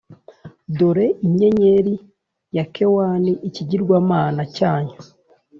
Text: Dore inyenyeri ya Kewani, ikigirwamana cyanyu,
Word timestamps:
Dore 0.77 1.07
inyenyeri 1.25 1.95
ya 2.55 2.65
Kewani, 2.73 3.31
ikigirwamana 3.47 4.41
cyanyu, 4.55 4.97